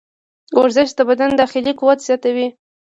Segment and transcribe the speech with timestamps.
[0.59, 2.47] ورزش د بدن داخلي قوت زیاتوي.